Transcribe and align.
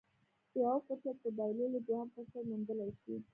د 0.51 0.53
يوه 0.61 0.75
فرصت 0.85 1.15
په 1.23 1.29
بايللو 1.37 1.79
دوهم 1.87 2.07
فرصت 2.15 2.43
موندلی 2.49 2.89
شي. 3.01 3.15